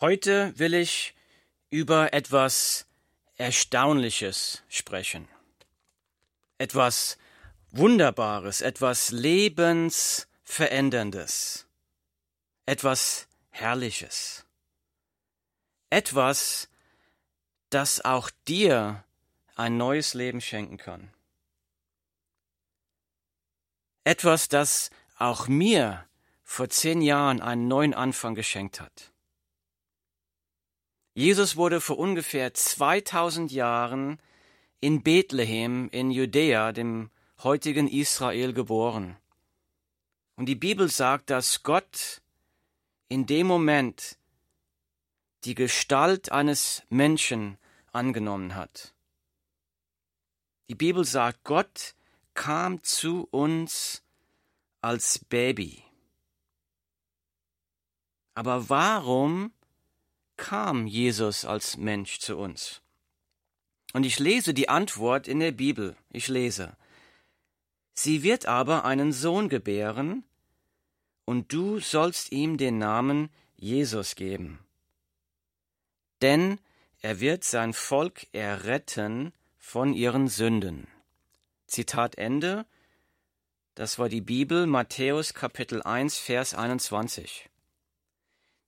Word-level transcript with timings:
Heute 0.00 0.56
will 0.56 0.74
ich 0.74 1.16
über 1.70 2.12
etwas 2.12 2.86
Erstaunliches 3.36 4.62
sprechen. 4.68 5.26
Etwas 6.56 7.18
Wunderbares, 7.72 8.60
etwas 8.60 9.10
Lebensveränderndes, 9.10 11.66
etwas 12.64 13.26
Herrliches. 13.50 14.44
Etwas, 15.90 16.68
das 17.70 18.04
auch 18.04 18.30
dir 18.46 19.02
ein 19.56 19.78
neues 19.78 20.14
Leben 20.14 20.40
schenken 20.40 20.76
kann. 20.76 21.12
Etwas, 24.04 24.48
das 24.48 24.90
auch 25.16 25.48
mir 25.48 26.06
vor 26.44 26.68
zehn 26.68 27.02
Jahren 27.02 27.42
einen 27.42 27.66
neuen 27.66 27.94
Anfang 27.94 28.36
geschenkt 28.36 28.80
hat. 28.80 29.10
Jesus 31.18 31.56
wurde 31.56 31.80
vor 31.80 31.98
ungefähr 31.98 32.54
2000 32.54 33.50
Jahren 33.50 34.20
in 34.78 35.02
Bethlehem 35.02 35.88
in 35.90 36.12
Judäa, 36.12 36.70
dem 36.70 37.10
heutigen 37.42 37.88
Israel, 37.88 38.52
geboren. 38.52 39.16
Und 40.36 40.46
die 40.46 40.54
Bibel 40.54 40.88
sagt, 40.88 41.30
dass 41.30 41.64
Gott 41.64 42.22
in 43.08 43.26
dem 43.26 43.48
Moment 43.48 44.16
die 45.42 45.56
Gestalt 45.56 46.30
eines 46.30 46.84
Menschen 46.88 47.58
angenommen 47.90 48.54
hat. 48.54 48.94
Die 50.68 50.76
Bibel 50.76 51.04
sagt, 51.04 51.42
Gott 51.42 51.96
kam 52.34 52.80
zu 52.84 53.26
uns 53.32 54.04
als 54.82 55.18
Baby. 55.18 55.82
Aber 58.34 58.68
warum 58.68 59.52
kam 60.38 60.86
Jesus 60.86 61.44
als 61.44 61.76
Mensch 61.76 62.20
zu 62.20 62.38
uns? 62.38 62.80
Und 63.92 64.06
ich 64.06 64.18
lese 64.18 64.54
die 64.54 64.70
Antwort 64.70 65.28
in 65.28 65.40
der 65.40 65.52
Bibel. 65.52 65.96
Ich 66.10 66.28
lese. 66.28 66.76
Sie 67.92 68.22
wird 68.22 68.46
aber 68.46 68.86
einen 68.86 69.12
Sohn 69.12 69.50
gebären, 69.50 70.24
und 71.26 71.52
du 71.52 71.78
sollst 71.78 72.32
ihm 72.32 72.56
den 72.56 72.78
Namen 72.78 73.28
Jesus 73.56 74.14
geben. 74.14 74.60
Denn 76.22 76.58
er 77.02 77.20
wird 77.20 77.44
sein 77.44 77.74
Volk 77.74 78.26
erretten 78.32 79.34
von 79.58 79.92
ihren 79.92 80.28
Sünden. 80.28 80.88
Zitat 81.66 82.16
Ende. 82.16 82.64
Das 83.74 83.98
war 83.98 84.08
die 84.08 84.22
Bibel, 84.22 84.66
Matthäus 84.66 85.34
Kapitel 85.34 85.82
1, 85.82 86.16
Vers 86.16 86.54
21. 86.54 87.50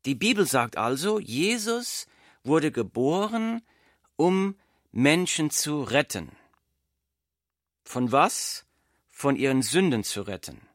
Die 0.07 0.15
Bibel 0.15 0.47
sagt 0.47 0.77
also, 0.77 1.19
Jesus 1.19 2.07
wurde 2.43 2.73
geboren, 2.73 3.63
um 4.17 4.57
Menschen 4.93 5.51
zu 5.51 5.83
retten. 5.83 6.33
Von 7.85 8.13
was? 8.13 8.67
Von 9.09 9.37
ihren 9.37 9.63
Sünden 9.63 10.05
zu 10.05 10.23
retten. 10.23 10.67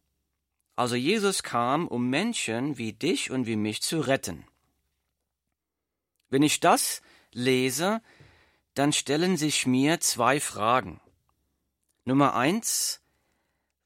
Also 0.76 0.96
Jesus 0.96 1.42
kam, 1.42 1.88
um 1.88 2.10
Menschen 2.10 2.78
wie 2.78 2.94
dich 2.94 3.32
und 3.32 3.48
wie 3.48 3.56
mich 3.56 3.82
zu 3.82 4.02
retten. 4.02 4.46
Wenn 6.30 6.44
ich 6.44 6.60
das 6.60 7.02
lese, 7.32 8.02
dann 8.74 8.92
stellen 8.94 9.38
sich 9.38 9.66
mir 9.66 10.00
zwei 10.02 10.40
Fragen. 10.40 11.00
Nummer 12.04 12.36
eins, 12.36 13.02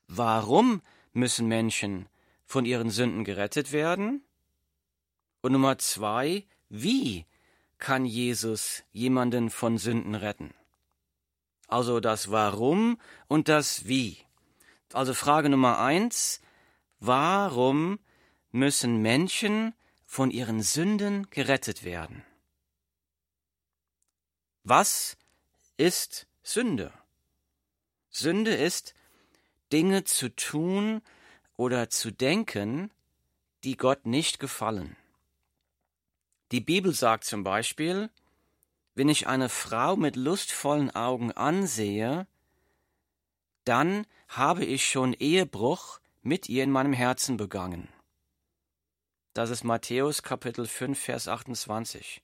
warum 0.08 0.82
müssen 1.14 1.48
Menschen 1.48 2.10
von 2.46 2.66
ihren 2.66 2.90
Sünden 2.90 3.24
gerettet 3.24 3.72
werden? 3.72 4.24
Und 5.42 5.54
Nummer 5.54 5.78
zwei, 5.78 6.46
wie 6.70 7.26
kann 7.78 8.06
Jesus 8.06 8.84
jemanden 8.92 9.50
von 9.50 9.78
Sünden 9.78 10.16
retten? 10.16 10.54
Also 11.68 12.00
das 12.00 12.32
Warum 12.32 13.00
und 13.28 13.48
das 13.48 13.88
Wie. 13.88 14.18
Also 14.92 15.14
Frage 15.14 15.50
Nummer 15.50 15.80
eins, 15.80 16.42
warum 17.00 18.00
müssen 18.52 19.02
Menschen 19.02 19.74
von 20.06 20.32
ihren 20.32 20.62
Sünden 20.62 21.30
gerettet 21.30 21.84
werden? 21.84 22.26
Was 24.64 25.18
ist 25.78 26.28
Sünde? 26.44 26.92
Sünde 28.10 28.56
ist, 28.56 28.96
Dinge 29.72 30.04
zu 30.04 30.36
tun 30.36 31.02
oder 31.56 31.90
zu 31.90 32.12
denken, 32.12 32.92
die 33.64 33.78
Gott 33.78 34.06
nicht 34.06 34.40
gefallen. 34.40 34.96
Die 36.52 36.62
Bibel 36.62 36.94
sagt 36.94 37.26
zum 37.26 37.44
Beispiel, 37.44 38.10
wenn 38.96 39.08
ich 39.08 39.28
eine 39.28 39.50
Frau 39.50 39.96
mit 39.96 40.16
lustvollen 40.16 40.90
Augen 40.96 41.32
ansehe, 41.32 42.28
dann 43.66 44.08
habe 44.28 44.66
ich 44.66 44.90
schon 44.90 45.14
Ehebruch 45.14 46.00
mit 46.22 46.50
ihr 46.50 46.64
in 46.64 46.72
meinem 46.72 46.94
Herzen 46.94 47.38
begangen. 47.38 47.88
Das 49.34 49.52
ist 49.52 49.64
Matthäus 49.64 50.24
Kapitel 50.24 50.66
5, 50.66 51.00
Vers 51.00 51.28
28. 51.28 52.24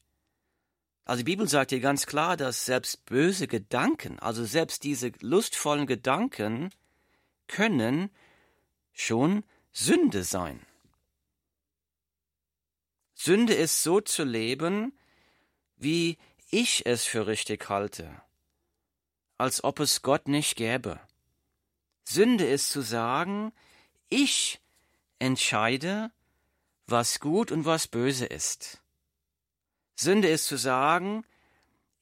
Also 1.06 1.20
die 1.20 1.32
Bibel 1.32 1.48
sagt 1.48 1.70
hier 1.70 1.80
ganz 1.80 2.08
klar, 2.08 2.36
dass 2.36 2.66
selbst 2.66 3.06
böse 3.06 3.48
Gedanken, 3.48 4.18
also 4.18 4.44
selbst 4.44 4.84
diese 4.84 5.12
lustvollen 5.22 5.86
Gedanken, 5.86 6.72
können 7.48 8.10
schon 8.92 9.44
Sünde 9.72 10.24
sein. 10.24 10.66
Sünde 13.16 13.54
ist 13.54 13.82
so 13.82 14.02
zu 14.02 14.24
leben, 14.24 14.94
wie 15.78 16.18
ich 16.52 16.86
es 16.86 17.06
für 17.06 17.28
richtig 17.28 17.70
halte, 17.70 18.22
als 19.38 19.64
ob 19.64 19.80
es 19.80 20.02
Gott 20.02 20.28
nicht 20.28 20.56
gäbe. 20.56 21.00
Sünde 22.04 22.46
ist 22.46 22.70
zu 22.70 22.82
sagen, 22.82 23.52
ich 24.10 24.62
entscheide, 25.18 26.12
was 26.88 27.20
gut 27.20 27.52
und 27.52 27.66
was 27.66 27.88
böse 27.88 28.26
ist. 28.26 28.82
Sünde 29.96 30.28
ist 30.28 30.46
zu 30.46 30.58
sagen, 30.58 31.26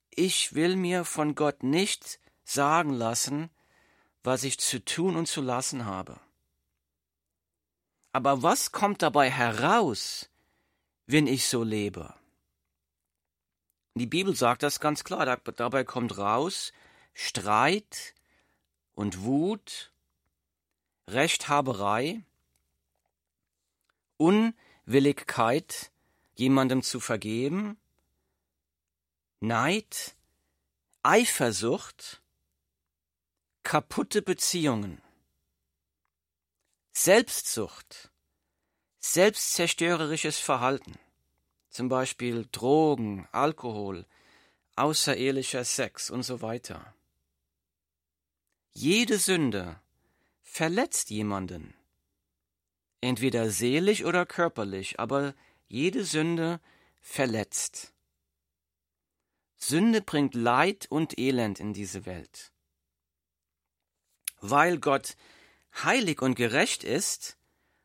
ich 0.09 0.55
will 0.55 0.75
mir 0.75 1.05
von 1.05 1.35
Gott 1.35 1.63
nicht 1.63 2.19
sagen 2.43 2.91
lassen, 2.91 3.49
was 4.23 4.43
ich 4.43 4.59
zu 4.59 4.83
tun 4.83 5.15
und 5.15 5.27
zu 5.27 5.41
lassen 5.41 5.85
habe. 5.85 6.19
Aber 8.11 8.43
was 8.43 8.71
kommt 8.71 9.01
dabei 9.01 9.29
heraus, 9.29 10.29
wenn 11.05 11.27
ich 11.27 11.47
so 11.47 11.63
lebe? 11.63 12.13
Die 13.95 14.07
Bibel 14.07 14.35
sagt 14.35 14.63
das 14.63 14.79
ganz 14.79 15.03
klar, 15.03 15.25
dabei 15.25 15.83
kommt 15.83 16.17
raus 16.17 16.73
Streit 17.13 18.15
und 18.95 19.21
Wut, 19.21 19.91
Rechthaberei, 21.07 22.23
Unwilligkeit, 24.17 25.91
jemandem 26.35 26.81
zu 26.81 26.99
vergeben, 26.99 27.77
Neid, 29.41 30.15
Eifersucht, 31.03 32.21
kaputte 33.63 34.21
Beziehungen, 34.21 35.01
Selbstsucht, 36.93 38.12
selbstzerstörerisches 39.05 40.39
Verhalten, 40.39 40.97
zum 41.69 41.89
Beispiel 41.89 42.47
Drogen, 42.53 43.27
Alkohol, 43.33 44.05
außerehelicher 44.77 45.65
Sex 45.65 46.09
und 46.09 46.23
so 46.23 46.41
weiter. 46.41 46.95
Jede 48.71 49.17
Sünde 49.17 49.77
verletzt 50.41 51.09
jemanden, 51.09 51.73
entweder 53.01 53.49
seelisch 53.49 54.05
oder 54.05 54.25
körperlich, 54.25 55.01
aber 55.01 55.35
jede 55.67 56.05
Sünde 56.05 56.61
verletzt. 57.01 57.91
Sünde 59.57 60.01
bringt 60.01 60.33
Leid 60.33 60.87
und 60.89 61.19
Elend 61.19 61.59
in 61.59 61.73
diese 61.73 62.05
Welt. 62.05 62.53
Weil 64.39 64.79
Gott 64.79 65.17
heilig 65.83 66.21
und 66.21 66.35
gerecht 66.35 66.85
ist, 66.85 67.37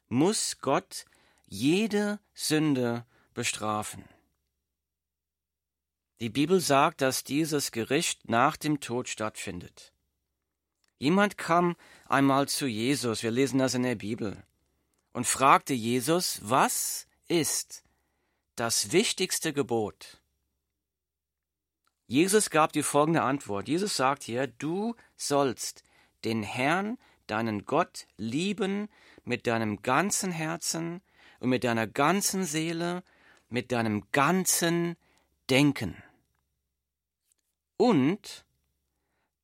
muss 0.08 0.60
Gott 0.60 1.04
jede 1.48 2.20
Sünde 2.34 3.04
bestrafen. 3.34 4.04
Die 6.20 6.30
Bibel 6.30 6.60
sagt, 6.60 7.00
dass 7.00 7.24
dieses 7.24 7.70
Gericht 7.70 8.28
nach 8.28 8.56
dem 8.56 8.80
Tod 8.80 9.08
stattfindet. 9.08 9.92
Jemand 10.98 11.38
kam 11.38 11.76
einmal 12.08 12.48
zu 12.48 12.66
Jesus, 12.66 13.22
wir 13.22 13.30
lesen 13.30 13.58
das 13.58 13.74
in 13.74 13.84
der 13.84 13.94
Bibel, 13.94 14.42
und 15.12 15.26
fragte 15.26 15.74
Jesus, 15.74 16.40
was 16.42 17.06
ist 17.28 17.84
das 18.56 18.90
wichtigste 18.90 19.52
Gebot? 19.52 20.20
Jesus 22.08 22.50
gab 22.50 22.72
die 22.72 22.82
folgende 22.82 23.22
Antwort. 23.22 23.68
Jesus 23.68 23.94
sagt 23.96 24.24
hier, 24.24 24.46
du 24.46 24.96
sollst 25.16 25.84
den 26.24 26.42
Herrn, 26.42 26.98
deinen 27.26 27.64
Gott, 27.64 28.06
lieben 28.16 28.88
mit 29.24 29.46
deinem 29.46 29.82
ganzen 29.82 30.32
Herzen 30.32 31.02
und 31.40 31.50
mit 31.50 31.64
deiner 31.64 31.86
ganzen 31.86 32.44
Seele, 32.44 33.02
mit 33.48 33.72
deinem 33.72 34.04
ganzen 34.12 34.96
Denken. 35.50 36.02
Und 37.76 38.44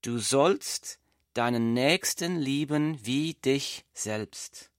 du 0.02 0.19
sollst 0.19 0.99
deinen 1.35 1.73
Nächsten 1.73 2.38
lieben 2.38 3.05
wie 3.05 3.35
dich 3.35 3.85
selbst. 3.93 4.70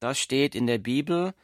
Das 0.00 0.18
steht 0.18 0.54
in 0.54 0.66
der 0.66 0.78
Bibel 0.78 1.34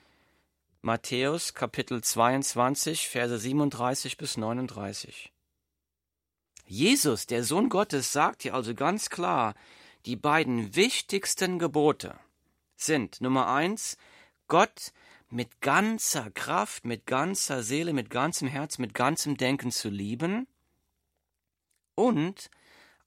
Matthäus 0.81 1.55
Kapitel 1.55 2.03
22, 2.03 3.09
Verse 3.09 3.39
37 3.39 4.17
bis 4.17 4.37
39. 4.37 5.33
Jesus, 6.67 7.27
der 7.27 7.43
Sohn 7.43 7.69
Gottes, 7.69 8.13
sagt 8.13 8.43
hier 8.43 8.55
also 8.55 8.75
ganz 8.75 9.11
klar, 9.11 9.55
die 10.07 10.17
beiden 10.17 10.77
wichtigsten 10.77 11.59
Gebote 11.59 12.19
sind 12.76 13.21
Nummer 13.21 13.49
eins, 13.49 13.97
Gott 14.49 14.93
mit 15.31 15.61
ganzer 15.61 16.31
Kraft, 16.31 16.85
mit 16.85 17.06
ganzer 17.06 17.62
Seele, 17.62 17.93
mit 17.93 18.11
ganzem 18.11 18.49
Herz, 18.49 18.79
mit 18.79 18.94
ganzem 18.94 19.37
Denken 19.37 19.71
zu 19.71 19.88
lieben 19.88 20.47
und 21.94 22.50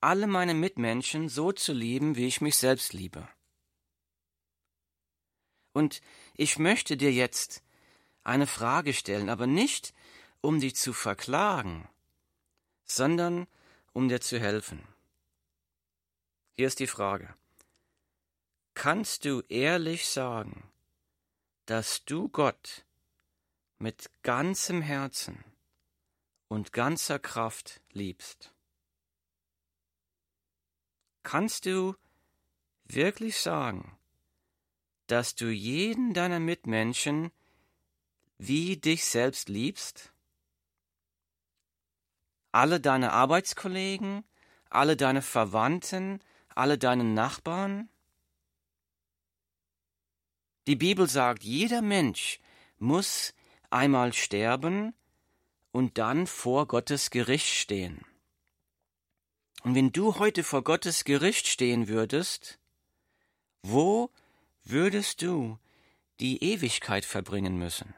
alle 0.00 0.26
meine 0.26 0.54
Mitmenschen 0.54 1.28
so 1.28 1.52
zu 1.52 1.72
lieben, 1.72 2.16
wie 2.16 2.26
ich 2.26 2.40
mich 2.40 2.56
selbst 2.56 2.92
liebe. 2.92 3.28
Und 5.72 6.00
ich 6.34 6.58
möchte 6.58 6.96
dir 6.96 7.12
jetzt 7.12 7.62
eine 8.24 8.46
Frage 8.46 8.92
stellen, 8.92 9.28
aber 9.28 9.46
nicht, 9.46 9.94
um 10.40 10.60
dich 10.60 10.76
zu 10.76 10.92
verklagen, 10.92 11.88
sondern 12.84 13.46
um 13.92 14.08
dir 14.08 14.20
zu 14.20 14.38
helfen. 14.38 14.86
Hier 16.56 16.66
ist 16.66 16.80
die 16.80 16.86
Frage. 16.86 17.34
Kannst 18.80 19.24
du 19.24 19.42
ehrlich 19.48 20.06
sagen, 20.06 20.70
dass 21.66 22.04
du 22.04 22.28
Gott 22.28 22.86
mit 23.78 24.08
ganzem 24.22 24.82
Herzen 24.82 25.42
und 26.46 26.72
ganzer 26.72 27.18
Kraft 27.18 27.80
liebst? 27.90 28.54
Kannst 31.24 31.66
du 31.66 31.96
wirklich 32.84 33.40
sagen, 33.40 33.98
dass 35.08 35.34
du 35.34 35.46
jeden 35.46 36.14
deiner 36.14 36.38
Mitmenschen 36.38 37.32
wie 38.36 38.76
dich 38.76 39.06
selbst 39.06 39.48
liebst? 39.48 40.12
Alle 42.52 42.78
deine 42.78 43.10
Arbeitskollegen, 43.10 44.22
alle 44.70 44.96
deine 44.96 45.22
Verwandten, 45.22 46.22
alle 46.54 46.78
deine 46.78 47.02
Nachbarn? 47.02 47.90
Die 50.68 50.76
Bibel 50.76 51.08
sagt, 51.08 51.44
jeder 51.44 51.80
Mensch 51.80 52.40
muss 52.78 53.32
einmal 53.70 54.12
sterben 54.12 54.92
und 55.72 55.96
dann 55.96 56.26
vor 56.26 56.66
Gottes 56.66 57.08
Gericht 57.08 57.46
stehen. 57.46 58.04
Und 59.62 59.74
wenn 59.74 59.92
du 59.92 60.18
heute 60.18 60.44
vor 60.44 60.62
Gottes 60.62 61.04
Gericht 61.04 61.46
stehen 61.46 61.88
würdest, 61.88 62.58
wo 63.62 64.10
würdest 64.62 65.22
du 65.22 65.58
die 66.20 66.44
Ewigkeit 66.44 67.06
verbringen 67.06 67.58
müssen? 67.58 67.94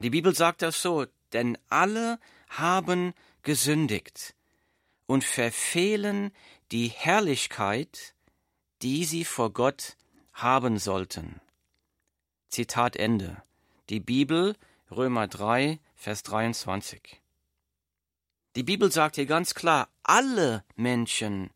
Die 0.00 0.10
Bibel 0.10 0.34
sagt 0.34 0.60
das 0.60 0.82
so, 0.82 1.06
denn 1.32 1.56
alle 1.70 2.20
haben 2.48 3.14
gesündigt 3.42 4.34
und 5.06 5.24
verfehlen 5.24 6.32
die 6.70 6.88
Herrlichkeit, 6.88 8.14
die 8.82 9.06
sie 9.06 9.24
vor 9.24 9.54
Gott 9.54 9.96
haben 10.32 10.78
sollten. 10.78 11.40
Zitat 12.48 12.96
Ende. 12.96 13.42
Die 13.88 14.00
Bibel, 14.00 14.56
Römer 14.90 15.28
3, 15.28 15.78
Vers 15.94 16.22
23. 16.22 17.20
Die 18.56 18.62
Bibel 18.62 18.92
sagt 18.92 19.16
hier 19.16 19.26
ganz 19.26 19.54
klar, 19.54 19.88
alle 20.02 20.64
Menschen 20.76 21.50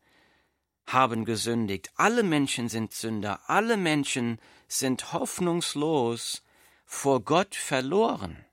haben 0.87 1.25
gesündigt, 1.25 1.91
alle 1.95 2.23
Menschen 2.23 2.69
sind 2.69 2.93
Sünder, 2.93 3.41
alle 3.47 3.77
Menschen 3.77 4.39
sind 4.67 5.13
hoffnungslos 5.13 6.43
vor 6.85 7.21
Gott 7.21 7.55
verloren. 7.55 8.45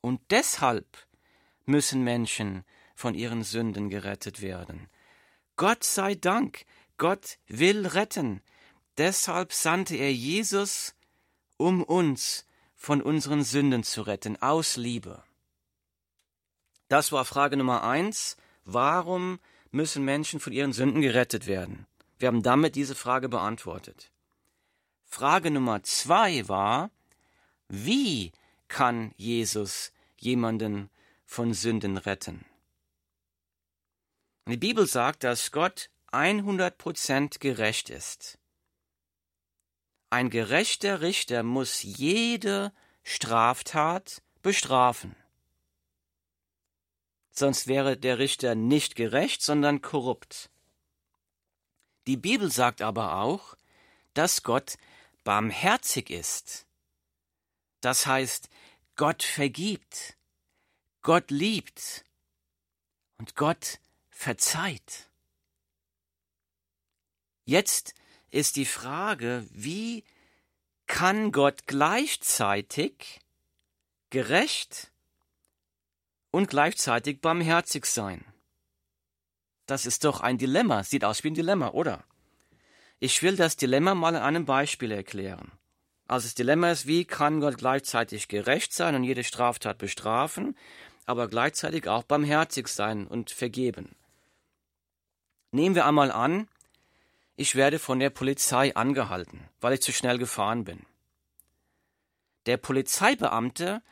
Und 0.00 0.20
deshalb 0.30 1.06
müssen 1.64 2.02
Menschen 2.02 2.64
von 2.94 3.14
ihren 3.14 3.42
Sünden 3.42 3.88
gerettet 3.88 4.42
werden. 4.42 4.88
Gott 5.56 5.84
sei 5.84 6.14
Dank, 6.14 6.66
Gott 6.98 7.38
will 7.46 7.86
retten. 7.86 8.42
Deshalb 8.96 9.52
sandte 9.52 9.96
er 9.96 10.12
Jesus, 10.12 10.94
um 11.56 11.82
uns 11.82 12.46
von 12.74 13.02
unseren 13.02 13.42
Sünden 13.42 13.82
zu 13.82 14.02
retten, 14.02 14.40
aus 14.40 14.76
Liebe. 14.76 15.22
Das 16.88 17.10
war 17.12 17.24
Frage 17.24 17.56
Nummer 17.56 17.82
eins. 17.82 18.36
Warum 18.64 19.40
müssen 19.70 20.04
Menschen 20.04 20.38
von 20.38 20.52
ihren 20.52 20.72
Sünden 20.72 21.00
gerettet 21.00 21.46
werden? 21.46 21.86
Wir 22.18 22.28
haben 22.28 22.42
damit 22.42 22.76
diese 22.76 22.94
Frage 22.94 23.28
beantwortet. 23.28 24.12
Frage 25.04 25.50
Nummer 25.50 25.82
zwei 25.82 26.46
war, 26.48 26.90
wie 27.68 28.32
kann 28.68 29.12
Jesus 29.16 29.92
jemanden 30.18 30.90
von 31.24 31.52
Sünden 31.54 31.96
retten? 31.96 32.44
Die 34.46 34.56
Bibel 34.56 34.86
sagt, 34.86 35.24
dass 35.24 35.52
Gott 35.52 35.90
100% 36.12 37.40
gerecht 37.40 37.90
ist. 37.90 38.38
Ein 40.14 40.30
gerechter 40.30 41.00
Richter 41.00 41.42
muss 41.42 41.82
jede 41.82 42.72
Straftat 43.02 44.22
bestrafen 44.42 45.16
sonst 47.36 47.66
wäre 47.66 47.96
der 47.96 48.18
Richter 48.18 48.54
nicht 48.54 48.94
gerecht, 48.96 49.42
sondern 49.42 49.82
korrupt. 49.82 50.50
Die 52.06 52.16
Bibel 52.16 52.50
sagt 52.50 52.82
aber 52.82 53.16
auch, 53.16 53.56
dass 54.14 54.42
Gott 54.42 54.76
barmherzig 55.24 56.10
ist. 56.10 56.66
Das 57.80 58.06
heißt, 58.06 58.48
Gott 58.96 59.22
vergibt, 59.22 60.16
Gott 61.02 61.30
liebt 61.30 62.04
und 63.18 63.34
Gott 63.34 63.80
verzeiht. 64.10 65.10
Jetzt 67.44 67.94
ist 68.34 68.56
die 68.56 68.64
Frage, 68.64 69.46
wie 69.50 70.02
kann 70.86 71.30
Gott 71.30 71.66
gleichzeitig 71.66 73.20
gerecht 74.10 74.90
und 76.32 76.50
gleichzeitig 76.50 77.20
barmherzig 77.20 77.86
sein. 77.86 78.24
Das 79.66 79.86
ist 79.86 80.04
doch 80.04 80.20
ein 80.20 80.36
Dilemma, 80.36 80.82
sieht 80.82 81.04
aus 81.04 81.22
wie 81.22 81.28
ein 81.28 81.34
Dilemma, 81.34 81.70
oder? 81.70 82.04
Ich 82.98 83.22
will 83.22 83.36
das 83.36 83.56
Dilemma 83.56 83.94
mal 83.94 84.16
an 84.16 84.22
einem 84.22 84.44
Beispiel 84.44 84.90
erklären. 84.90 85.52
Also 86.08 86.26
das 86.26 86.34
Dilemma 86.34 86.72
ist, 86.72 86.86
wie 86.86 87.04
kann 87.04 87.40
Gott 87.40 87.56
gleichzeitig 87.58 88.26
gerecht 88.26 88.72
sein 88.72 88.96
und 88.96 89.04
jede 89.04 89.22
Straftat 89.24 89.78
bestrafen, 89.78 90.56
aber 91.06 91.28
gleichzeitig 91.28 91.86
auch 91.88 92.02
barmherzig 92.02 92.66
sein 92.66 93.06
und 93.06 93.30
vergeben. 93.30 93.94
Nehmen 95.52 95.76
wir 95.76 95.86
einmal 95.86 96.10
an, 96.10 96.48
ich 97.36 97.54
werde 97.54 97.78
von 97.78 97.98
der 97.98 98.10
Polizei 98.10 98.74
angehalten, 98.74 99.48
weil 99.60 99.74
ich 99.74 99.82
zu 99.82 99.92
schnell 99.92 100.18
gefahren 100.18 100.64
bin. 100.64 100.84
Der 102.46 102.56
Polizeibeamte 102.56 103.82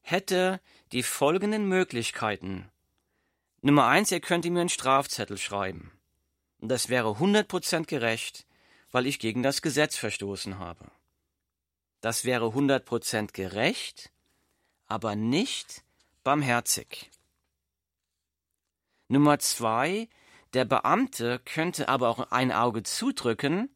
hätte 0.00 0.60
die 0.92 1.02
folgenden 1.02 1.68
Möglichkeiten. 1.68 2.70
Nummer 3.60 3.86
eins, 3.88 4.10
ihr 4.12 4.20
könnt 4.20 4.44
mir 4.44 4.60
einen 4.60 4.68
Strafzettel 4.68 5.36
schreiben. 5.36 5.92
Und 6.60 6.68
das 6.68 6.88
wäre 6.88 7.08
100% 7.08 7.86
gerecht, 7.86 8.46
weil 8.90 9.06
ich 9.06 9.18
gegen 9.18 9.42
das 9.42 9.62
Gesetz 9.62 9.96
verstoßen 9.96 10.58
habe. 10.58 10.90
Das 12.00 12.24
wäre 12.24 12.46
100% 12.46 13.32
gerecht, 13.32 14.10
aber 14.86 15.16
nicht 15.16 15.82
barmherzig. 16.22 17.10
Nummer 19.08 19.38
zwei, 19.38 20.08
der 20.54 20.64
Beamte 20.64 21.40
könnte 21.44 21.88
aber 21.88 22.08
auch 22.08 22.30
ein 22.30 22.52
Auge 22.52 22.82
zudrücken 22.82 23.74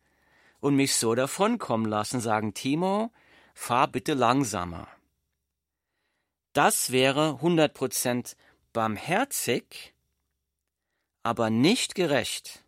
und 0.60 0.76
mich 0.76 0.94
so 0.94 1.14
davonkommen 1.14 1.86
lassen, 1.86 2.20
sagen, 2.20 2.54
Timo, 2.54 3.12
fahr 3.54 3.88
bitte 3.88 4.14
langsamer. 4.14 4.88
Das 6.52 6.92
wäre 6.92 7.38
100% 7.42 8.36
barmherzig, 8.72 9.94
aber 11.22 11.50
nicht 11.50 11.94
gerecht. 11.94 12.62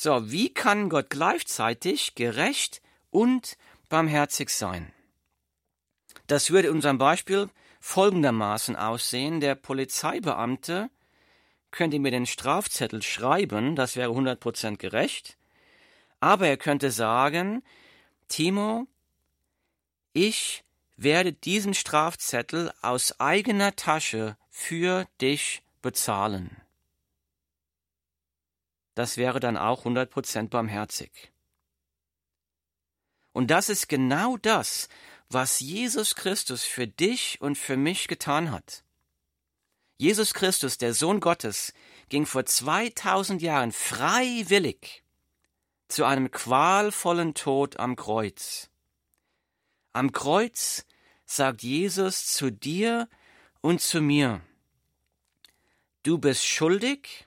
So, 0.00 0.30
wie 0.30 0.52
kann 0.52 0.88
Gott 0.88 1.10
gleichzeitig 1.10 2.14
gerecht 2.14 2.80
und 3.10 3.56
barmherzig 3.88 4.50
sein? 4.50 4.92
Das 6.28 6.50
würde 6.50 6.68
in 6.68 6.74
unserem 6.74 6.98
Beispiel 6.98 7.48
folgendermaßen 7.80 8.76
aussehen. 8.76 9.40
Der 9.40 9.54
Polizeibeamte 9.54 10.90
könnte 11.70 11.98
mir 11.98 12.10
den 12.10 12.26
Strafzettel 12.26 13.02
schreiben, 13.02 13.76
das 13.76 13.96
wäre 13.96 14.12
100% 14.12 14.76
gerecht, 14.76 15.36
Aber 16.20 16.48
er 16.48 16.56
könnte 16.56 16.90
sagen, 16.90 17.62
Timo, 18.28 18.86
ich 20.12 20.64
werde 20.96 21.32
diesen 21.32 21.74
Strafzettel 21.74 22.72
aus 22.82 23.20
eigener 23.20 23.76
Tasche 23.76 24.36
für 24.50 25.06
dich 25.20 25.62
bezahlen. 25.80 26.56
Das 28.94 29.16
wäre 29.16 29.38
dann 29.38 29.56
auch 29.56 29.84
100% 29.84 30.48
barmherzig. 30.48 31.32
Und 33.32 33.52
das 33.52 33.68
ist 33.68 33.88
genau 33.88 34.36
das, 34.38 34.88
was 35.28 35.60
Jesus 35.60 36.16
Christus 36.16 36.64
für 36.64 36.88
dich 36.88 37.40
und 37.40 37.56
für 37.56 37.76
mich 37.76 38.08
getan 38.08 38.50
hat. 38.50 38.82
Jesus 39.98 40.32
Christus, 40.32 40.78
der 40.78 40.94
Sohn 40.94 41.18
Gottes, 41.18 41.72
ging 42.08 42.24
vor 42.24 42.46
2000 42.46 43.42
Jahren 43.42 43.72
freiwillig 43.72 45.02
zu 45.88 46.04
einem 46.04 46.30
qualvollen 46.30 47.34
Tod 47.34 47.78
am 47.78 47.96
Kreuz. 47.96 48.70
Am 49.92 50.12
Kreuz 50.12 50.86
sagt 51.26 51.62
Jesus 51.62 52.26
zu 52.26 52.50
dir 52.50 53.08
und 53.60 53.80
zu 53.80 54.00
mir, 54.00 54.40
du 56.04 56.18
bist 56.18 56.46
schuldig, 56.46 57.26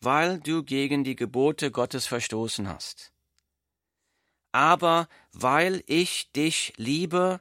weil 0.00 0.40
du 0.40 0.64
gegen 0.64 1.04
die 1.04 1.16
Gebote 1.16 1.70
Gottes 1.70 2.06
verstoßen 2.06 2.68
hast. 2.68 3.12
Aber 4.50 5.08
weil 5.32 5.84
ich 5.86 6.32
dich 6.32 6.72
liebe, 6.76 7.40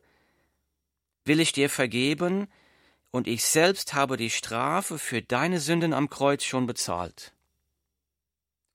will 1.25 1.39
ich 1.39 1.53
dir 1.53 1.69
vergeben, 1.69 2.47
und 3.17 3.27
ich 3.27 3.43
selbst 3.43 3.95
habe 3.95 4.15
die 4.15 4.29
Strafe 4.29 4.99
für 4.99 5.23
deine 5.23 5.59
Sünden 5.59 5.91
am 5.91 6.07
Kreuz 6.07 6.43
schon 6.43 6.67
bezahlt. 6.67 7.33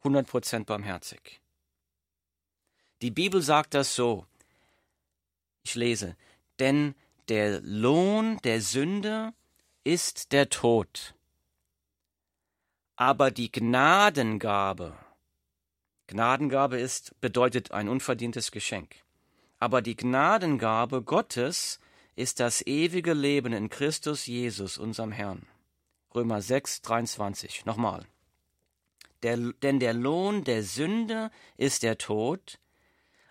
100% 0.02 0.64
barmherzig. 0.64 1.40
Die 3.02 3.12
Bibel 3.12 3.40
sagt 3.40 3.74
das 3.74 3.94
so. 3.94 4.26
Ich 5.62 5.76
lese, 5.76 6.16
denn 6.58 6.96
der 7.28 7.60
Lohn 7.60 8.38
der 8.42 8.60
Sünde 8.60 9.32
ist 9.84 10.32
der 10.32 10.48
Tod. 10.48 11.14
Aber 12.96 13.30
die 13.30 13.52
Gnadengabe, 13.52 14.96
Gnadengabe 16.08 16.80
ist, 16.80 17.14
bedeutet 17.20 17.70
ein 17.70 17.88
unverdientes 17.88 18.50
Geschenk. 18.50 18.96
Aber 19.60 19.82
die 19.82 19.94
Gnadengabe 19.94 21.02
Gottes 21.02 21.78
ist 22.16 22.40
das 22.40 22.66
ewige 22.66 23.14
Leben 23.14 23.52
in 23.52 23.70
Christus 23.70 24.26
Jesus, 24.26 24.78
unserem 24.78 25.12
Herrn. 25.12 25.46
Römer 26.14 26.42
6, 26.42 26.82
23. 26.82 27.64
Nochmal. 27.64 28.06
Der, 29.22 29.36
denn 29.36 29.78
der 29.78 29.94
Lohn 29.94 30.44
der 30.44 30.62
Sünde 30.62 31.30
ist 31.56 31.82
der 31.82 31.96
Tod, 31.96 32.58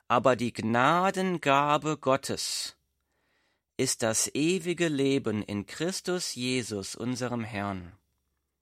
aber 0.08 0.36
die 0.36 0.54
Gnadengabe 0.54 1.98
Gottes 1.98 2.76
ist 3.78 4.04
das 4.04 4.30
ewige 4.34 4.88
Leben 4.88 5.42
in 5.44 5.66
Christus 5.66 6.36
Jesus, 6.36 6.96
unserem 6.96 7.44
Herrn. 7.44 7.92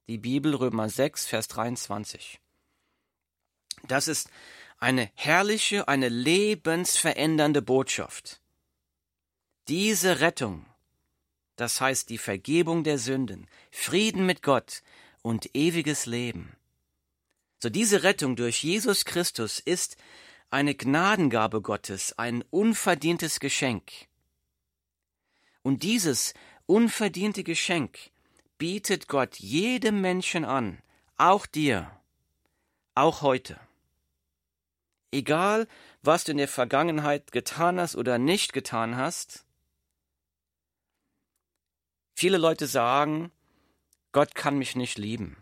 Die 0.08 0.18
Bibel 0.18 0.56
Römer 0.56 0.90
6, 0.90 1.28
Vers 1.28 1.48
23. 1.50 2.40
Das 3.88 4.08
ist 4.08 4.30
eine 4.80 5.10
herrliche, 5.14 5.88
eine 5.88 6.10
lebensverändernde 6.10 7.62
Botschaft. 7.62 8.39
Diese 9.70 10.20
Rettung, 10.20 10.66
das 11.56 11.80
heißt 11.80 12.10
die 12.10 12.18
Vergebung 12.18 12.84
der 12.84 12.98
Sünden, 12.98 13.48
Frieden 13.70 14.26
mit 14.26 14.42
Gott 14.42 14.82
und 15.22 15.56
ewiges 15.56 16.08
Leben. 16.08 16.56
So 17.60 17.70
diese 17.70 18.02
Rettung 18.02 18.36
durch 18.36 18.64
Jesus 18.64 19.06
Christus 19.06 19.60
ist 19.60 19.96
eine 20.50 20.74
Gnadengabe 20.74 21.62
Gottes, 21.62 22.18
ein 22.18 22.44
unverdientes 22.50 23.40
Geschenk. 23.40 23.92
Und 25.62 25.84
dieses 25.84 26.34
unverdiente 26.66 27.44
Geschenk 27.44 28.00
bietet 28.58 29.08
Gott 29.08 29.36
jedem 29.36 30.02
Menschen 30.02 30.46
an, 30.46 30.82
auch 31.16 31.46
dir, 31.46 31.92
auch 32.96 33.22
heute. 33.22 33.60
Egal, 35.12 35.68
was 36.02 36.24
du 36.24 36.32
in 36.32 36.40
der 36.40 36.48
Vergangenheit 36.48 37.32
getan 37.32 37.80
hast 37.80 37.96
oder 37.96 38.18
nicht 38.18 38.52
getan 38.52 38.98
hast, 38.98 39.46
viele 42.20 42.38
Leute 42.38 42.68
sagen, 42.68 43.32
Gott 44.12 44.36
kann 44.36 44.58
mich 44.58 44.76
nicht 44.76 44.98
lieben. 44.98 45.42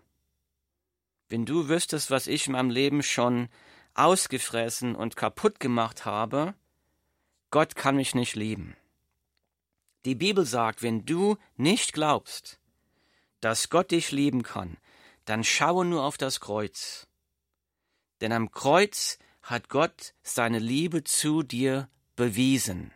Wenn 1.28 1.44
du 1.44 1.70
wüsstest, 1.70 2.12
was 2.12 2.28
ich 2.28 2.46
in 2.46 2.54
meinem 2.54 2.70
Leben 2.70 3.02
schon 3.02 3.50
ausgefressen 3.96 4.96
und 4.96 5.16
kaputt 5.16 5.60
gemacht 5.60 6.06
habe, 6.06 6.54
Gott 7.50 7.76
kann 7.76 7.96
mich 7.96 8.14
nicht 8.14 8.36
lieben. 8.36 8.78
Die 10.06 10.14
Bibel 10.14 10.46
sagt, 10.46 10.84
wenn 10.84 11.04
du 11.04 11.38
nicht 11.56 11.94
glaubst, 11.94 12.60
dass 13.42 13.70
Gott 13.70 13.90
dich 13.90 14.12
lieben 14.12 14.44
kann, 14.44 14.78
dann 15.26 15.44
schaue 15.44 15.84
nur 15.84 16.04
auf 16.04 16.20
das 16.20 16.40
Kreuz. 16.40 17.08
Denn 18.22 18.32
am 18.32 18.52
Kreuz 18.52 19.18
hat 19.42 19.70
Gott 19.70 20.14
seine 20.22 20.60
Liebe 20.60 21.04
zu 21.04 21.42
dir 21.42 21.90
bewiesen. 22.16 22.94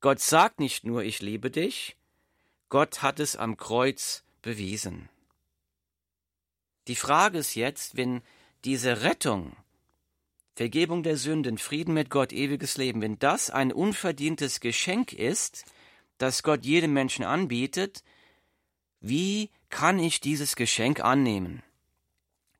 Gott 0.00 0.20
sagt 0.20 0.60
nicht 0.60 0.84
nur, 0.84 1.02
ich 1.02 1.20
liebe 1.20 1.50
dich, 1.50 1.96
Gott 2.74 3.02
hat 3.02 3.20
es 3.20 3.36
am 3.36 3.56
Kreuz 3.56 4.24
bewiesen. 4.42 5.08
Die 6.88 6.96
Frage 6.96 7.38
ist 7.38 7.54
jetzt, 7.54 7.96
wenn 7.96 8.20
diese 8.64 9.02
Rettung 9.02 9.54
Vergebung 10.56 11.04
der 11.04 11.16
Sünden, 11.16 11.56
Frieden 11.56 11.94
mit 11.94 12.10
Gott, 12.10 12.32
ewiges 12.32 12.76
Leben, 12.76 13.00
wenn 13.00 13.16
das 13.20 13.48
ein 13.48 13.72
unverdientes 13.72 14.58
Geschenk 14.58 15.12
ist, 15.12 15.66
das 16.18 16.42
Gott 16.42 16.64
jedem 16.64 16.92
Menschen 16.92 17.24
anbietet, 17.24 18.02
wie 18.98 19.50
kann 19.68 20.00
ich 20.00 20.20
dieses 20.20 20.56
Geschenk 20.56 20.98
annehmen? 20.98 21.62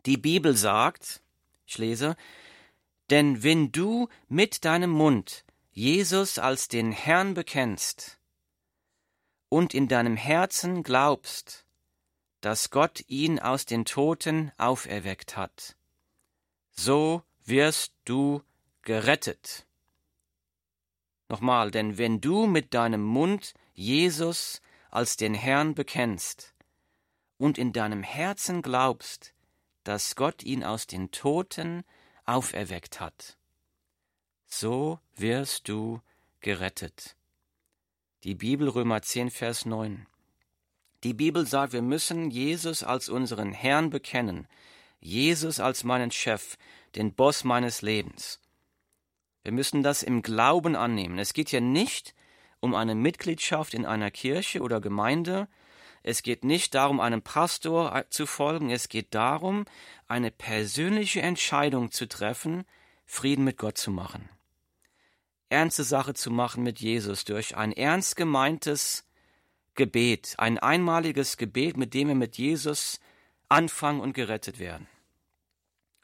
Die 0.07 0.17
Bibel 0.17 0.57
sagt, 0.57 1.23
ich 1.67 1.77
lese, 1.79 2.15
denn 3.11 3.43
wenn 3.43 3.73
du 3.73 4.09
mit 4.29 4.65
deinem 4.65 4.91
Mund 4.91 5.45
Jesus 5.73 6.39
als 6.39 6.69
den 6.69 6.93
Herrn 6.93 7.35
bekennst 7.35 8.21
und 9.55 9.73
in 9.73 9.87
deinem 9.87 10.17
Herzen 10.17 10.83
glaubst, 10.83 11.65
dass 12.41 12.71
Gott 12.71 13.05
ihn 13.07 13.39
aus 13.39 13.67
den 13.67 13.85
Toten 13.85 14.51
auferweckt 14.59 15.37
hat, 15.37 15.77
so 16.73 17.23
wirst 17.45 17.95
du 18.05 18.43
gerettet. 18.83 19.65
Nochmal, 21.29 21.71
denn 21.71 21.99
wenn 21.99 22.21
du 22.21 22.49
mit 22.49 22.75
deinem 22.75 23.05
Mund 23.05 23.55
Jesus 23.75 24.61
als 24.91 25.17
den 25.17 25.35
Herrn 25.35 25.77
bekennst 25.77 26.53
und 27.39 27.57
in 27.57 27.73
deinem 27.73 28.03
Herzen 28.03 28.61
glaubst, 28.61 29.35
dass 29.85 30.17
Gott 30.17 30.43
ihn 30.43 30.65
aus 30.65 30.89
den 30.89 31.13
Toten 31.13 31.85
auferweckt 32.25 32.99
hat, 32.99 33.39
so 34.47 34.99
wirst 35.15 35.69
du 35.69 36.01
gerettet. 36.41 37.15
Die 38.25 38.35
Bibel 38.35 38.71
Römer 38.71 39.03
10, 39.03 39.29
Vers 39.29 39.67
9. 39.67 40.07
Die 41.03 41.13
Bibel 41.13 41.47
sagt, 41.47 41.75
wir 41.75 41.83
müssen 41.83 42.31
Jesus 42.31 42.83
als 42.83 43.11
unseren 43.11 43.53
Herrn 43.53 43.91
bekennen, 43.91 44.49
Jesus 44.99 45.61
als 45.61 45.85
meinen 45.85 46.11
Chef, 46.11 46.57
den 46.97 47.13
Boss 47.13 47.45
meines 47.45 47.83
Lebens. 47.83 48.41
Wir 49.43 49.53
müssen 49.53 49.83
das 49.83 50.03
im 50.03 50.23
Glauben 50.23 50.75
annehmen. 50.75 51.19
Es 51.19 51.35
geht 51.35 51.51
hier 51.51 51.61
nicht 51.61 52.15
um 52.61 52.75
eine 52.75 52.95
Mitgliedschaft 52.95 53.75
in 53.75 53.85
einer 53.85 54.11
Kirche 54.11 54.63
oder 54.63 54.81
Gemeinde. 54.81 55.47
Es 56.03 56.23
geht 56.23 56.45
nicht 56.45 56.75
darum, 56.75 57.01
einem 57.01 57.21
Pastor 57.21 58.07
zu 58.09 58.25
folgen. 58.25 58.71
Es 58.71 58.89
geht 58.89 59.15
darum, 59.15 59.67
eine 60.09 60.31
persönliche 60.31 61.21
Entscheidung 61.21 61.91
zu 61.91 62.09
treffen, 62.09 62.65
Frieden 63.05 63.45
mit 63.45 63.59
Gott 63.59 63.77
zu 63.77 63.91
machen. 63.91 64.31
Ernste 65.55 65.85
Sache 65.85 66.15
zu 66.15 66.33
machen 66.33 66.65
mit 66.65 66.81
Jesus 66.81 67.25
durch 67.25 67.57
ein 67.57 67.71
ernst 67.71 68.17
gemeintes 68.17 69.05
Gebet, 69.77 70.35
ein 70.37 70.59
einmaliges 70.59 71.37
Gebet, 71.37 71.77
mit 71.77 71.95
dem 71.95 72.09
wir 72.09 72.17
mit 72.17 72.37
Jesus 72.39 72.99
anfangen 73.49 74.01
und 74.01 74.15
gerettet 74.15 74.59
werden. 74.59 74.89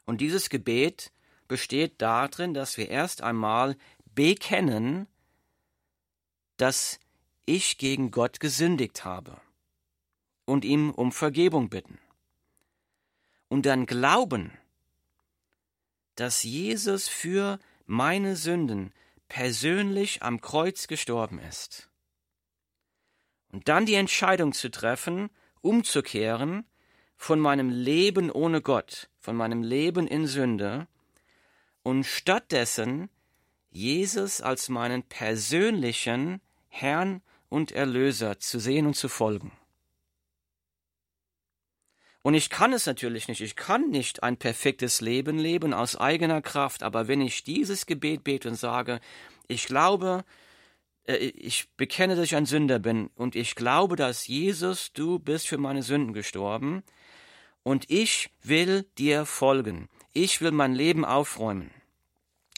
Und 0.05 0.21
dieses 0.21 0.49
Gebet 0.49 1.11
besteht 1.49 2.01
darin, 2.01 2.53
dass 2.53 2.77
wir 2.77 2.87
erst 2.87 3.21
einmal 3.21 3.75
bekennen, 4.15 5.07
dass 6.55 6.97
ich 7.45 7.77
gegen 7.77 8.09
Gott 8.09 8.39
gesündigt 8.39 9.03
habe 9.03 9.41
und 10.45 10.63
ihm 10.63 10.91
um 10.91 11.11
Vergebung 11.11 11.69
bitten. 11.69 11.99
Und 13.49 13.65
dann 13.65 13.85
glauben, 13.85 14.57
dass 16.15 16.43
Jesus 16.43 17.09
für 17.09 17.59
meine 17.85 18.37
Sünden 18.37 18.93
persönlich 19.31 20.23
am 20.23 20.41
Kreuz 20.41 20.87
gestorben 20.87 21.39
ist. 21.39 21.89
Und 23.53 23.69
dann 23.69 23.85
die 23.85 23.93
Entscheidung 23.93 24.51
zu 24.51 24.69
treffen, 24.69 25.29
umzukehren 25.61 26.65
von 27.15 27.39
meinem 27.39 27.69
Leben 27.69 28.29
ohne 28.29 28.61
Gott, 28.61 29.09
von 29.19 29.37
meinem 29.37 29.63
Leben 29.63 30.05
in 30.05 30.27
Sünde, 30.27 30.85
und 31.81 32.03
stattdessen 32.03 33.09
Jesus 33.69 34.41
als 34.41 34.67
meinen 34.67 35.01
persönlichen 35.01 36.41
Herrn 36.67 37.21
und 37.47 37.71
Erlöser 37.71 38.37
zu 38.37 38.59
sehen 38.59 38.85
und 38.85 38.95
zu 38.97 39.07
folgen. 39.07 39.53
Und 42.23 42.35
ich 42.35 42.49
kann 42.49 42.73
es 42.73 42.85
natürlich 42.85 43.27
nicht. 43.27 43.41
Ich 43.41 43.55
kann 43.55 43.89
nicht 43.89 44.21
ein 44.23 44.37
perfektes 44.37 45.01
Leben 45.01 45.39
leben 45.39 45.73
aus 45.73 45.95
eigener 45.95 46.41
Kraft. 46.41 46.83
Aber 46.83 47.07
wenn 47.07 47.21
ich 47.21 47.43
dieses 47.43 47.85
Gebet 47.85 48.23
bete 48.23 48.49
und 48.49 48.55
sage, 48.55 48.99
ich 49.47 49.65
glaube, 49.65 50.23
äh, 51.05 51.15
ich 51.15 51.69
bekenne, 51.77 52.15
dass 52.15 52.25
ich 52.25 52.35
ein 52.35 52.45
Sünder 52.45 52.79
bin 52.79 53.09
und 53.15 53.35
ich 53.35 53.55
glaube, 53.55 53.95
dass 53.95 54.27
Jesus, 54.27 54.93
du 54.93 55.19
bist 55.19 55.47
für 55.47 55.57
meine 55.57 55.83
Sünden 55.83 56.13
gestorben 56.13 56.83
und 57.63 57.89
ich 57.89 58.29
will 58.43 58.85
dir 58.97 59.25
folgen. 59.25 59.89
Ich 60.13 60.41
will 60.41 60.51
mein 60.51 60.73
Leben 60.73 61.05
aufräumen. 61.05 61.71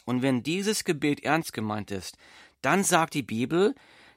Und 0.05 0.21
wenn 0.21 0.43
dieses 0.43 0.83
Gebet 0.83 1.23
ernst 1.23 1.53
gemeint 1.53 1.91
ist, 1.91 2.17
dann 2.61 2.83
sagt 2.83 3.13
die 3.13 3.23
Bibel, 3.23 3.75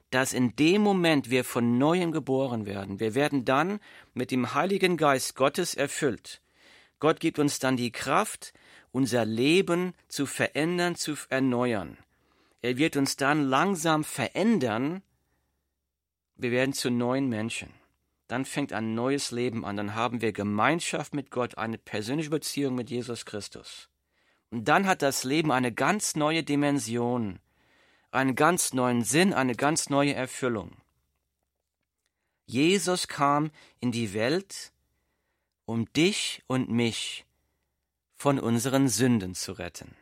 dass 0.09 0.33
in 0.33 0.55
dem 0.55 0.81
Moment 0.81 1.29
wir 1.29 1.43
von 1.43 1.77
neuem 1.77 2.11
geboren 2.11 2.65
werden. 2.65 2.99
Wir 2.99 3.13
werden 3.13 3.45
dann 3.45 3.79
mit 4.13 4.31
dem 4.31 4.53
Heiligen 4.53 4.97
Geist 4.97 5.35
Gottes 5.35 5.73
erfüllt. 5.73 6.41
Gott 6.99 7.19
gibt 7.19 7.39
uns 7.39 7.59
dann 7.59 7.77
die 7.77 7.91
Kraft, 7.91 8.53
unser 8.91 9.25
Leben 9.25 9.93
zu 10.07 10.25
verändern, 10.25 10.95
zu 10.95 11.15
erneuern. 11.29 11.97
Er 12.61 12.77
wird 12.77 12.97
uns 12.97 13.17
dann 13.17 13.43
langsam 13.43 14.03
verändern. 14.03 15.03
Wir 16.35 16.51
werden 16.51 16.73
zu 16.73 16.89
neuen 16.89 17.27
Menschen. 17.27 17.69
Dann 18.27 18.45
fängt 18.45 18.73
ein 18.73 18.95
neues 18.95 19.31
Leben 19.31 19.63
an. 19.65 19.77
Dann 19.77 19.95
haben 19.95 20.21
wir 20.21 20.31
Gemeinschaft 20.31 21.13
mit 21.13 21.31
Gott, 21.31 21.57
eine 21.57 21.77
persönliche 21.77 22.29
Beziehung 22.29 22.75
mit 22.75 22.89
Jesus 22.89 23.25
Christus. 23.25 23.89
Und 24.49 24.67
dann 24.67 24.87
hat 24.87 25.01
das 25.01 25.23
Leben 25.23 25.51
eine 25.51 25.71
ganz 25.71 26.15
neue 26.15 26.43
Dimension 26.43 27.39
einen 28.11 28.35
ganz 28.35 28.73
neuen 28.73 29.03
Sinn, 29.03 29.33
eine 29.33 29.55
ganz 29.55 29.89
neue 29.89 30.13
Erfüllung. 30.13 30.75
Jesus 32.45 33.07
kam 33.07 33.51
in 33.79 33.91
die 33.91 34.13
Welt, 34.13 34.71
um 35.65 35.91
dich 35.93 36.43
und 36.47 36.69
mich 36.69 37.25
von 38.15 38.39
unseren 38.39 38.87
Sünden 38.87 39.35
zu 39.35 39.51
retten, 39.51 39.95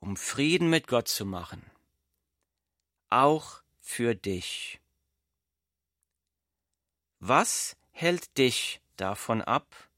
um 0.00 0.16
Frieden 0.16 0.68
mit 0.68 0.88
Gott 0.88 1.08
zu 1.08 1.24
machen, 1.24 1.62
auch 3.08 3.62
für 3.80 4.14
dich. 4.14 4.80
Was 7.20 7.76
hält 7.90 8.36
dich 8.36 8.80
davon 8.96 9.42
ab, 9.42 9.88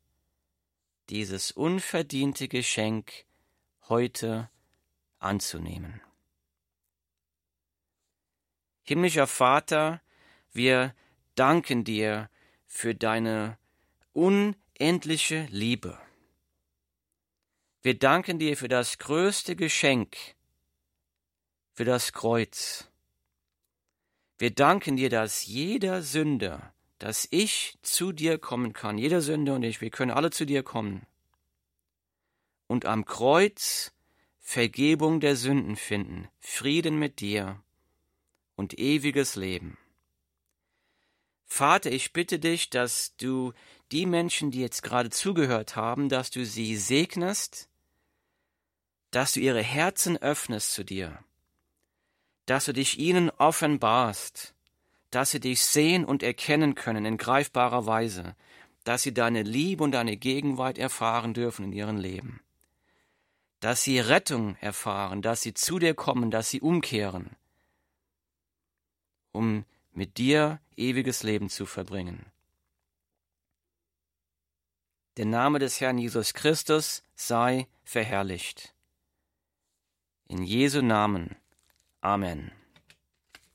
dieses 1.08 1.50
unverdiente 1.50 2.48
Geschenk 2.48 3.24
heute 3.88 4.50
anzunehmen. 5.22 6.00
Himmlischer 8.82 9.26
Vater, 9.26 10.00
wir 10.52 10.94
danken 11.34 11.84
dir 11.84 12.28
für 12.66 12.94
deine 12.94 13.58
unendliche 14.12 15.46
Liebe. 15.50 15.98
Wir 17.82 17.98
danken 17.98 18.38
dir 18.38 18.56
für 18.56 18.68
das 18.68 18.98
größte 18.98 19.56
Geschenk, 19.56 20.16
für 21.72 21.84
das 21.84 22.12
Kreuz. 22.12 22.88
Wir 24.38 24.52
danken 24.52 24.96
dir, 24.96 25.10
dass 25.10 25.46
jeder 25.46 26.02
Sünder, 26.02 26.74
dass 26.98 27.26
ich 27.30 27.78
zu 27.82 28.12
dir 28.12 28.38
kommen 28.38 28.72
kann, 28.72 28.98
jeder 28.98 29.20
Sünder 29.20 29.54
und 29.54 29.62
ich, 29.62 29.80
wir 29.80 29.90
können 29.90 30.10
alle 30.10 30.30
zu 30.30 30.44
dir 30.44 30.62
kommen. 30.62 31.06
Und 32.66 32.86
am 32.86 33.04
Kreuz 33.04 33.92
Vergebung 34.44 35.20
der 35.20 35.36
Sünden 35.36 35.76
finden, 35.76 36.28
Frieden 36.38 36.98
mit 36.98 37.20
dir 37.20 37.62
und 38.54 38.78
ewiges 38.78 39.36
Leben. 39.36 39.78
Vater, 41.46 41.90
ich 41.90 42.12
bitte 42.12 42.38
dich, 42.38 42.68
dass 42.68 43.16
du 43.16 43.54
die 43.92 44.04
Menschen, 44.04 44.50
die 44.50 44.60
jetzt 44.60 44.82
gerade 44.82 45.08
zugehört 45.08 45.76
haben, 45.76 46.08
dass 46.08 46.30
du 46.30 46.44
sie 46.44 46.76
segnest, 46.76 47.68
dass 49.10 49.32
du 49.32 49.40
ihre 49.40 49.62
Herzen 49.62 50.18
öffnest 50.18 50.74
zu 50.74 50.84
dir, 50.84 51.18
dass 52.44 52.66
du 52.66 52.72
dich 52.72 52.98
ihnen 52.98 53.30
offenbarst, 53.30 54.54
dass 55.10 55.30
sie 55.30 55.40
dich 55.40 55.62
sehen 55.62 56.04
und 56.04 56.22
erkennen 56.22 56.74
können 56.74 57.06
in 57.06 57.16
greifbarer 57.16 57.86
Weise, 57.86 58.34
dass 58.84 59.02
sie 59.02 59.14
deine 59.14 59.44
Liebe 59.44 59.84
und 59.84 59.92
deine 59.92 60.16
Gegenwart 60.16 60.78
erfahren 60.78 61.32
dürfen 61.32 61.66
in 61.66 61.72
ihrem 61.72 61.96
Leben 61.96 62.41
dass 63.62 63.84
sie 63.84 64.00
Rettung 64.00 64.56
erfahren, 64.56 65.22
dass 65.22 65.40
sie 65.40 65.54
zu 65.54 65.78
dir 65.78 65.94
kommen, 65.94 66.32
dass 66.32 66.50
sie 66.50 66.60
umkehren, 66.60 67.36
um 69.30 69.64
mit 69.92 70.18
dir 70.18 70.60
ewiges 70.76 71.22
Leben 71.22 71.48
zu 71.48 71.64
verbringen. 71.64 72.26
Der 75.16 75.26
Name 75.26 75.60
des 75.60 75.80
Herrn 75.80 75.98
Jesus 75.98 76.34
Christus 76.34 77.04
sei 77.14 77.68
verherrlicht. 77.84 78.74
In 80.26 80.42
Jesu 80.42 80.82
Namen. 80.82 81.36
Amen. 82.00 82.50